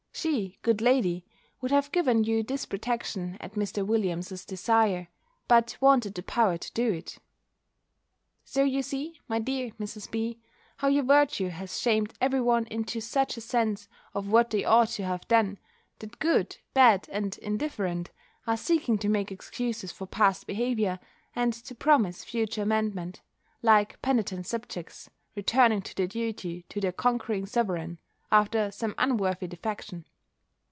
She, 0.13 0.59
good 0.61 0.81
lady, 0.81 1.25
would 1.61 1.71
have 1.71 1.91
given 1.91 2.23
you 2.25 2.43
this 2.43 2.67
protection 2.67 3.37
at 3.41 3.53
Mr. 3.55 3.83
Williams's 3.83 4.45
desire; 4.45 5.07
but 5.47 5.75
wanted 5.81 6.13
the 6.13 6.21
power 6.21 6.59
to 6.59 6.73
do 6.73 6.93
it. 6.93 7.17
So 8.45 8.61
you 8.63 8.83
see, 8.83 9.19
my 9.27 9.39
dear 9.39 9.71
Mrs. 9.79 10.11
B., 10.11 10.37
how 10.77 10.89
your 10.89 11.05
virtue 11.05 11.47
has 11.47 11.79
shamed 11.79 12.13
every 12.21 12.41
one 12.41 12.67
into 12.67 13.01
such 13.01 13.35
a 13.35 13.41
sense 13.41 13.89
of 14.13 14.27
what 14.27 14.51
they 14.51 14.63
ought 14.63 14.89
to 14.89 15.03
have 15.05 15.27
done, 15.27 15.57
that 15.99 16.19
good, 16.19 16.55
bad, 16.75 17.07
and 17.11 17.35
indifferent, 17.39 18.11
are 18.45 18.57
seeking 18.57 18.99
to 18.99 19.09
make 19.09 19.31
excuses 19.31 19.91
for 19.91 20.05
past 20.05 20.43
misbehaviour, 20.47 20.99
and 21.35 21.51
to 21.51 21.73
promise 21.73 22.23
future 22.23 22.61
amendment, 22.61 23.21
like 23.63 23.99
penitent 24.03 24.45
subjects 24.45 25.09
returning 25.35 25.81
to 25.81 25.95
their 25.95 26.05
duty 26.05 26.63
to 26.69 26.79
their 26.79 26.91
conquering 26.91 27.47
sovereign, 27.47 27.97
after 28.31 28.69
some 28.69 28.93
unworthy 28.99 29.47
defection. 29.47 30.05